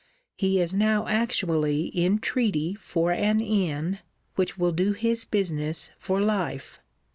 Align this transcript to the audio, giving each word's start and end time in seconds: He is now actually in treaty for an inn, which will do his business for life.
He 0.35 0.59
is 0.59 0.73
now 0.73 1.05
actually 1.07 1.83
in 1.89 2.17
treaty 2.17 2.73
for 2.73 3.11
an 3.11 3.39
inn, 3.39 3.99
which 4.35 4.57
will 4.57 4.71
do 4.71 4.93
his 4.93 5.25
business 5.25 5.91
for 5.99 6.19
life. 6.19 6.79